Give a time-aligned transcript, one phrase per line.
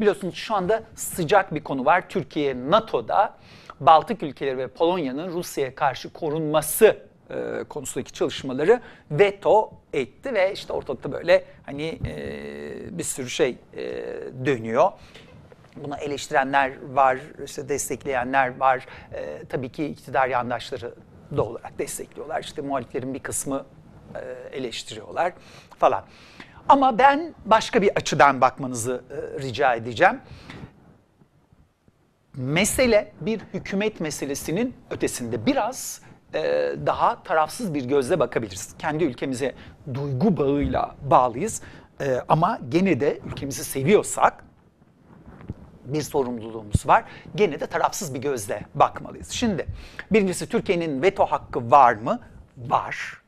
[0.00, 2.08] Biliyorsunuz şu anda sıcak bir konu var.
[2.08, 3.34] Türkiye NATO'da
[3.80, 6.98] Baltık ülkeleri ve Polonya'nın Rusya'ya karşı korunması
[7.30, 8.80] e, konusundaki çalışmaları
[9.10, 13.82] veto etti ve işte ortalıkta böyle hani e, bir sürü şey e,
[14.44, 14.92] dönüyor.
[15.76, 18.86] Buna eleştirenler var, işte destekleyenler var.
[19.12, 20.94] E, tabii ki iktidar yandaşları
[21.36, 22.40] da olarak destekliyorlar.
[22.40, 23.64] İşte muhaliflerin bir kısmı
[24.14, 25.32] e, eleştiriyorlar
[25.78, 26.04] falan.
[26.68, 30.20] Ama ben başka bir açıdan bakmanızı e, rica edeceğim.
[32.34, 36.00] Mesele bir hükümet meselesinin ötesinde biraz
[36.34, 36.40] e,
[36.86, 38.74] daha tarafsız bir gözle bakabiliriz.
[38.78, 39.54] Kendi ülkemize
[39.94, 41.62] duygu bağıyla bağlıyız.
[42.00, 44.44] E, ama gene de ülkemizi seviyorsak
[45.84, 47.04] bir sorumluluğumuz var.
[47.34, 49.30] Gene de tarafsız bir gözle bakmalıyız.
[49.30, 49.66] Şimdi
[50.12, 52.20] birincisi Türkiye'nin veto hakkı var mı?
[52.56, 53.22] Var.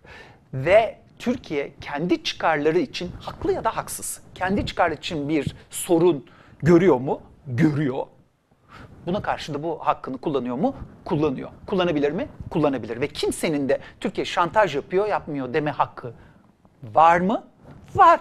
[0.55, 4.21] Ve Türkiye kendi çıkarları için haklı ya da haksız.
[4.35, 6.27] Kendi çıkarı için bir sorun
[6.59, 7.21] görüyor mu?
[7.47, 8.07] Görüyor.
[9.07, 10.77] Buna karşı da bu hakkını kullanıyor mu?
[11.05, 11.51] Kullanıyor.
[11.67, 12.29] Kullanabilir mi?
[12.51, 13.01] Kullanabilir.
[13.01, 16.15] Ve kimsenin de Türkiye şantaj yapıyor, yapmıyor deme hakkı
[16.95, 17.45] var mı?
[17.95, 18.21] Var.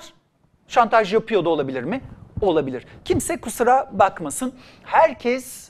[0.68, 2.02] Şantaj yapıyor da olabilir mi?
[2.42, 2.86] Olabilir.
[3.06, 4.54] Kimse kusura bakmasın.
[4.84, 5.70] Herkes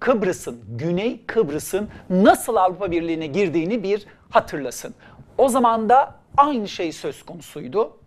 [0.00, 4.94] Kıbrıs'ın, Güney Kıbrıs'ın nasıl Avrupa Birliği'ne girdiğini bir hatırlasın.
[5.42, 7.98] O zaman da aynı şey söz konusuydu.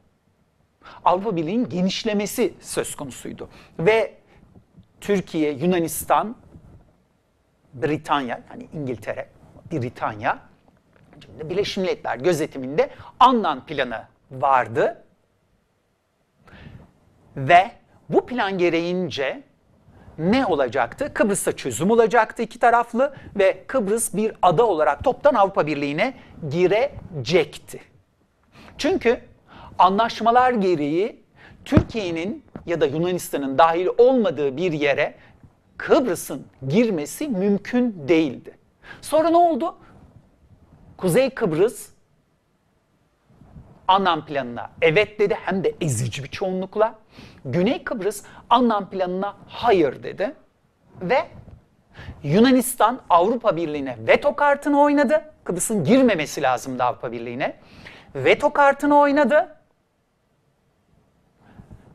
[1.06, 3.50] Avrupa Birliği'nin genişlemesi söz konusuydu.
[3.80, 4.18] Ve
[5.02, 6.36] Türkiye, Yunanistan,
[7.74, 9.30] Britanya, yani İngiltere,
[9.72, 10.40] Britanya,
[11.44, 15.04] Birleşmiş Milletler gözetiminde Annan planı vardı.
[17.38, 17.72] Ve
[18.10, 19.44] bu plan gereğince
[20.18, 21.14] ne olacaktı?
[21.14, 26.14] Kıbrıs'ta çözüm olacaktı iki taraflı ve Kıbrıs bir ada olarak toptan Avrupa Birliği'ne
[26.50, 27.80] girecekti.
[28.78, 29.20] Çünkü
[29.80, 31.24] anlaşmalar gereği
[31.66, 35.16] Türkiye'nin ya da Yunanistan'ın dahil olmadığı bir yere
[35.78, 38.58] Kıbrıs'ın girmesi mümkün değildi.
[39.02, 39.76] Sonra ne oldu?
[40.98, 41.90] Kuzey Kıbrıs
[43.88, 46.96] Annan planına evet dedi hem de ezici bir çoğunlukla.
[47.46, 50.36] Güney Kıbrıs Annan planına hayır dedi
[51.02, 51.28] ve
[52.24, 55.34] Yunanistan Avrupa Birliği'ne veto kartını oynadı.
[55.44, 57.56] Kıbrıs'ın girmemesi lazımdı Avrupa Birliği'ne.
[58.16, 59.56] Veto kartını oynadı.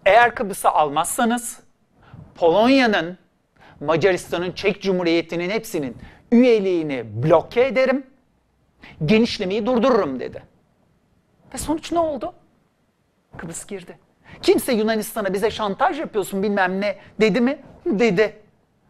[0.07, 1.61] Eğer Kıbrıs'ı almazsanız
[2.35, 3.19] Polonya'nın,
[3.81, 5.97] Macaristan'ın, Çek Cumhuriyeti'nin hepsinin
[6.33, 8.07] üyeliğini bloke ederim.
[9.05, 10.43] Genişlemeyi durdururum dedi.
[11.55, 12.33] Ve sonuç ne oldu?
[13.37, 13.99] Kıbrıs girdi.
[14.43, 17.59] Kimse Yunanistan'a bize şantaj yapıyorsun bilmem ne dedi mi?
[17.87, 18.37] Dedi.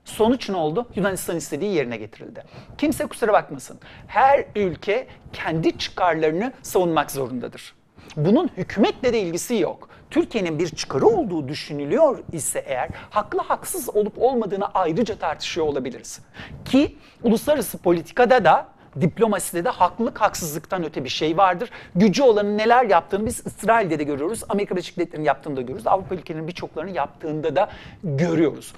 [0.04, 0.88] Sonuç ne oldu?
[0.97, 2.44] Yunanistan istediği yerine getirildi.
[2.78, 3.78] Kimse kusura bakmasın.
[4.06, 7.75] Her ülke kendi çıkarlarını savunmak zorundadır.
[8.16, 9.88] Bunun hükümetle de ilgisi yok.
[10.10, 16.20] Türkiye'nin bir çıkarı olduğu düşünülüyor ise eğer haklı haksız olup olmadığını ayrıca tartışıyor olabiliriz.
[16.65, 18.69] Ki uluslararası politikada da
[19.01, 21.71] diplomaside de haklılık haksızlıktan öte bir şey vardır.
[21.95, 24.45] Gücü olanın neler yaptığını biz İsrail'de de görüyoruz.
[24.49, 25.87] Amerika Birleşik Devletleri'nin yaptığını da görüyoruz.
[25.87, 27.71] Avrupa ülkelerinin birçoklarını yaptığında da
[28.05, 28.75] görüyoruz.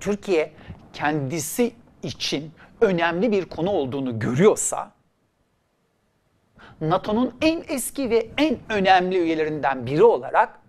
[0.00, 0.52] Türkiye
[0.92, 1.72] kendisi
[2.02, 4.96] için önemli bir konu olduğunu görüyorsa
[6.80, 10.60] NATO'nun en eski ve en önemli üyelerinden biri olarak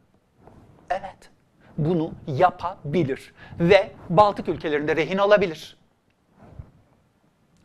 [0.89, 1.29] evet
[1.77, 5.77] bunu yapabilir ve Baltık ülkelerinde rehin alabilir.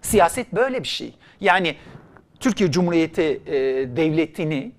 [0.03, 1.15] Siyaset böyle bir şey.
[1.41, 1.77] Yani
[2.41, 3.53] Türkiye Cumhuriyeti e,
[3.97, 4.73] devletini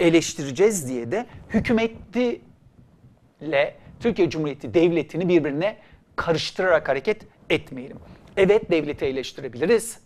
[0.00, 2.40] eleştireceğiz diye de hükümetiyle
[4.00, 5.76] Türkiye Cumhuriyeti devletini birbirine
[6.16, 7.96] karıştırarak hareket etmeyelim.
[8.36, 9.98] Evet devleti eleştirebiliriz.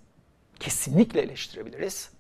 [0.61, 2.11] Kesinlikle eleştirebiliriz.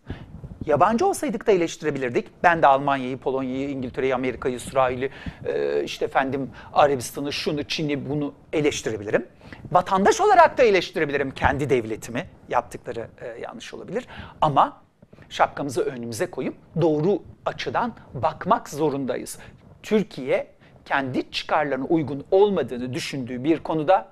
[0.66, 2.26] Yabancı olsaydık da eleştirebilirdik.
[2.42, 5.10] Ben de Almanya'yı, Polonya'yı, İngiltere'yi, Amerika'yı, İsrail'i,
[5.46, 9.26] e, işte efendim Arabistan'ı, şunu, Çin'i bunu eleştirebilirim.
[9.72, 12.26] Vatandaş olarak da eleştirebilirim kendi devletimi.
[12.48, 14.06] Yaptıkları e, yanlış olabilir.
[14.40, 14.82] Ama
[15.28, 19.38] şapkamızı önümüze koyup doğru açıdan bakmak zorundayız.
[19.82, 20.54] Türkiye
[20.84, 24.08] kendi çıkarlarına uygun olmadığını düşündüğü bir konuda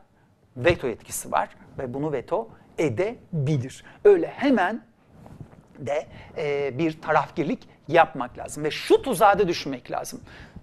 [0.56, 1.48] veto etkisi var
[1.78, 2.48] ve bunu veto
[2.78, 3.84] edebilir.
[4.04, 4.84] Öyle hemen
[5.78, 6.06] de
[6.36, 10.20] e, bir tarafgirlik yapmak lazım ve şu tuzağa da düşünmek lazım.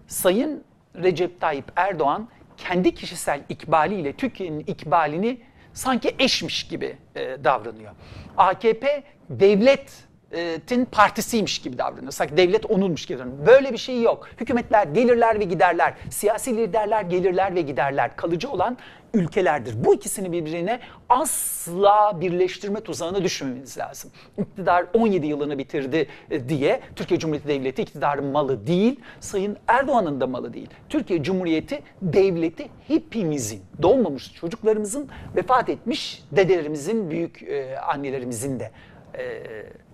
[0.07, 0.63] Sayın
[0.95, 2.27] Recep Tayyip Erdoğan
[2.67, 5.41] kendi kişisel ikbaliyle Türkiye'nin ikbalini
[5.73, 7.91] sanki eşmiş gibi e, davranıyor.
[8.37, 12.11] AKP devlet devletin partisiymiş gibi davranıyor.
[12.11, 13.45] Sanki devlet onunmuş gibi davranıyor.
[13.47, 14.27] Böyle bir şey yok.
[14.37, 15.93] Hükümetler gelirler ve giderler.
[16.09, 18.15] Siyasi liderler gelirler ve giderler.
[18.15, 18.77] Kalıcı olan
[19.13, 19.85] ülkelerdir.
[19.85, 20.79] Bu ikisini birbirine
[21.09, 24.11] asla birleştirme tuzağına düşmemeniz lazım.
[24.37, 30.27] İktidar 17 yılını bitirdi e, diye Türkiye Cumhuriyeti Devleti iktidarın malı değil, Sayın Erdoğan'ın da
[30.27, 30.69] malı değil.
[30.89, 38.71] Türkiye Cumhuriyeti Devleti hepimizin, doğmamış çocuklarımızın, vefat etmiş dedelerimizin, büyük e, annelerimizin de
[39.17, 39.43] e,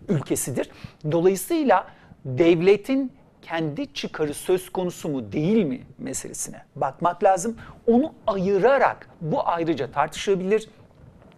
[0.10, 0.70] ülkesidir.
[1.12, 1.88] Dolayısıyla
[2.26, 3.12] devletin
[3.42, 7.58] kendi çıkarı söz konusu mu değil mi meselesine bakmak lazım.
[7.88, 10.70] Onu ayırarak bu ayrıca tartışılabilir.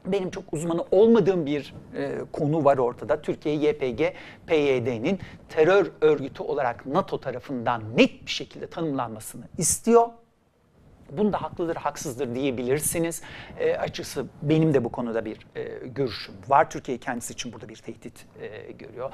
[0.05, 3.21] Benim çok uzmanı olmadığım bir e, konu var ortada.
[3.21, 4.01] Türkiye YPG,
[4.47, 10.07] PYD'nin terör örgütü olarak NATO tarafından net bir şekilde tanımlanmasını istiyor.
[11.11, 13.21] Bunda haklıdır, haksızdır diyebilirsiniz.
[13.59, 16.69] E, açıkçası benim de bu konuda bir e, görüşüm var.
[16.69, 19.11] Türkiye kendisi için burada bir tehdit e, görüyor.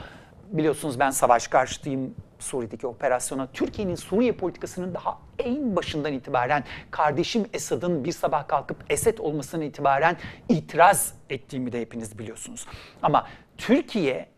[0.52, 3.48] Biliyorsunuz ben savaş karşıtıyım Suriye'deki operasyona.
[3.54, 10.18] Türkiye'nin Suriye politikasının daha en başından itibaren kardeşim Esad'ın bir sabah kalkıp Esed olmasına itibaren
[10.50, 12.68] itiraz ettiğimi de hepiniz biliyorsunuz.
[13.02, 14.30] Ama Türkiye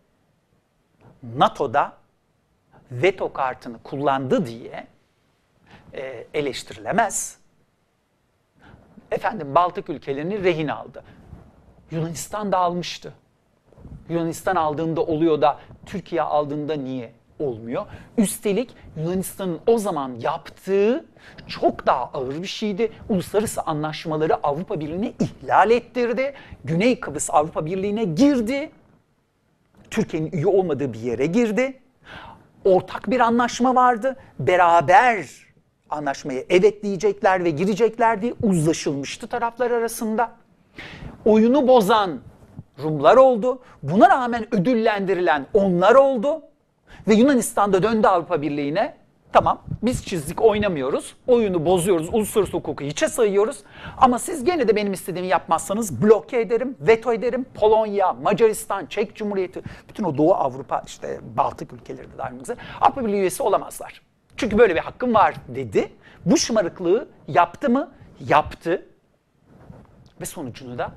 [1.24, 1.94] NATO'da
[2.92, 4.88] veto kartını kullandı diye
[5.94, 7.38] e, eleştirilemez.
[9.12, 11.04] Efendim Baltık ülkelerini rehin aldı.
[11.92, 13.14] Yunanistan da almıştı.
[14.10, 17.86] Yunanistan aldığında oluyor da Türkiye aldığında niye olmuyor?
[18.18, 21.06] Üstelik Yunanistan'ın o zaman yaptığı
[21.48, 22.92] çok daha ağır bir şeydi.
[23.10, 26.34] Uluslararası anlaşmaları Avrupa Birliği'ne ihlal ettirdi.
[26.66, 28.72] Güney Kıbrıs Avrupa Birliği'ne girdi.
[29.92, 31.80] Türkiye'nin üye olmadığı bir yere girdi.
[32.66, 34.16] Ortak bir anlaşma vardı.
[34.40, 35.45] Beraber
[35.90, 40.32] anlaşmaya evet diyecekler ve girecekler diye uzlaşılmıştı taraflar arasında.
[41.26, 42.20] Oyunu bozan
[42.84, 43.60] Rumlar oldu.
[43.84, 46.42] Buna rağmen ödüllendirilen onlar oldu.
[47.08, 48.98] Ve Yunanistan da döndü Avrupa Birliği'ne.
[49.34, 51.16] Tamam biz çizdik oynamıyoruz.
[51.28, 52.10] Oyunu bozuyoruz.
[52.14, 53.58] Uluslararası hukuku hiçe sayıyoruz.
[53.98, 57.46] Ama siz gene de benim istediğimi yapmazsanız bloke ederim, veto ederim.
[57.54, 62.40] Polonya, Macaristan, Çek Cumhuriyeti, bütün o Doğu Avrupa işte Baltık ülkeleri de dahil
[62.82, 64.02] Avrupa Birliği üyesi olamazlar.
[64.38, 65.92] Çünkü böyle bir hakkım var dedi.
[66.26, 67.92] Bu şımarıklığı yaptı mı?
[68.20, 68.86] Yaptı.
[70.22, 70.92] Ve sonucunu da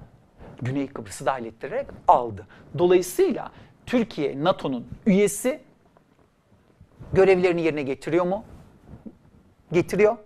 [0.62, 2.46] Güney Kıbrıs'ı dahil ettirerek aldı.
[2.78, 3.52] Dolayısıyla
[3.86, 5.60] Türkiye NATO'nun üyesi
[7.12, 8.44] görevlerini yerine getiriyor mu?
[9.72, 10.16] Getiriyor.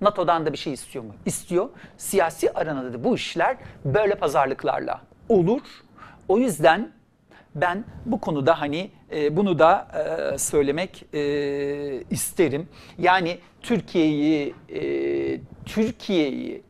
[0.00, 1.14] NATO'dan da bir şey istiyor mu?
[1.26, 1.68] İstiyor.
[1.96, 5.62] Siyasi aranada da bu işler böyle pazarlıklarla olur.
[6.28, 6.92] O yüzden
[7.60, 9.88] ben bu konuda hani e, bunu da
[10.34, 11.20] e, söylemek e,
[12.10, 12.68] isterim.
[12.98, 14.80] Yani Türkiye'yi e,
[15.64, 16.62] Türkiye'yi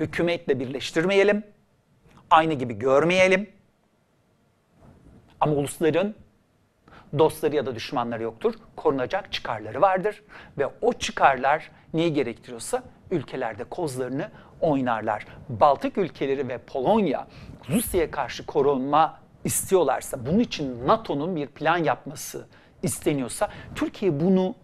[0.00, 1.44] hükümetle birleştirmeyelim.
[2.30, 3.50] Aynı gibi görmeyelim.
[5.40, 6.14] Ama ulusların
[7.18, 8.54] dostları ya da düşmanları yoktur.
[8.76, 10.22] Korunacak çıkarları vardır.
[10.58, 14.30] Ve o çıkarlar neyi gerektiriyorsa ülkelerde kozlarını
[14.60, 15.26] oynarlar.
[15.48, 17.26] Baltık ülkeleri ve Polonya
[17.68, 22.46] Rusya'ya karşı korunma istiyorlarsa, bunun için NATO'nun bir plan yapması
[22.82, 24.54] isteniyorsa, Türkiye bunu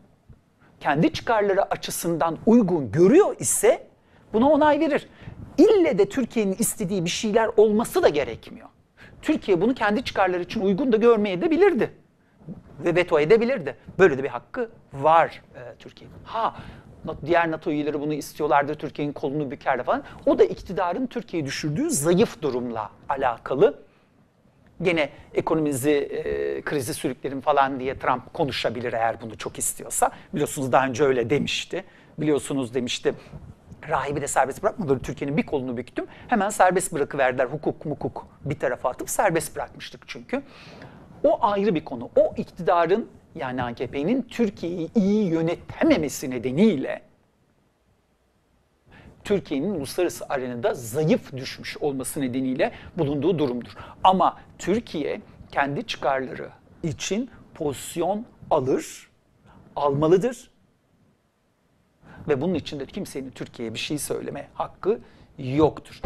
[0.81, 3.87] kendi çıkarları açısından uygun görüyor ise
[4.33, 5.09] buna onay verir.
[5.59, 8.69] İlle de Türkiye'nin istediği bir şeyler olması da gerekmiyor.
[9.23, 11.93] Türkiye bunu kendi çıkarları için uygun da görmeye de bilirdi.
[12.85, 13.77] Ve veto edebilirdi.
[13.99, 16.17] Böyle de bir hakkı var e, Türkiye'nin.
[16.25, 16.55] Ha
[17.27, 20.03] diğer NATO üyeleri bunu istiyorlardı, Türkiye'nin kolunu bükerdi falan.
[20.27, 23.83] O da iktidarın Türkiye'yi düşürdüğü zayıf durumla alakalı.
[24.83, 30.11] Gene ekonomimizi e, krizi sürüklerim falan diye Trump konuşabilir eğer bunu çok istiyorsa.
[30.35, 31.85] Biliyorsunuz daha önce öyle demişti.
[32.19, 33.15] Biliyorsunuz demişti
[33.89, 34.99] rahibi de serbest bırakmadılar.
[34.99, 36.07] Türkiye'nin bir kolunu büktüm.
[36.29, 37.47] Hemen serbest bırakıverdiler.
[37.47, 40.43] Hukuk mukuk bir tarafa atıp serbest bırakmıştık çünkü.
[41.25, 42.11] O ayrı bir konu.
[42.17, 47.03] O iktidarın yani AKP'nin Türkiye'yi iyi yönetememesi nedeniyle
[49.33, 53.71] Türkiye'nin uluslararası arenada zayıf düşmüş olması nedeniyle bulunduğu durumdur.
[54.05, 55.21] Ama Türkiye
[55.53, 56.51] kendi çıkarları
[56.83, 59.11] için pozisyon alır,
[59.77, 60.51] almalıdır.
[62.29, 65.01] Ve bunun için de kimsenin Türkiye'ye bir şey söyleme hakkı
[65.39, 66.01] yoktur.